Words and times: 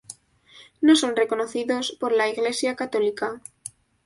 No 0.81 0.95
son 0.95 1.15
reconocidos 1.15 1.91
por 1.99 2.11
la 2.11 2.27
Iglesia 2.27 2.75
católica. 2.75 3.39